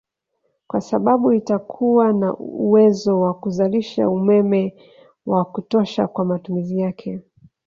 Kwa 0.67 0.81
sababu 0.81 1.31
itakuwa 1.33 2.13
na 2.13 2.37
uwezo 2.37 3.19
wa 3.19 3.33
kuzalisha 3.33 4.09
umeme 4.09 4.75
wa 5.25 5.45
kutosha 5.45 6.07
kwa 6.07 6.25
matumizi 6.25 6.79
yake 6.79 7.21